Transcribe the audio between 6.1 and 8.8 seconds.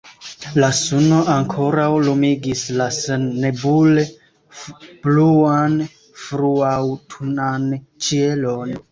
fruaŭtunan ĉielon.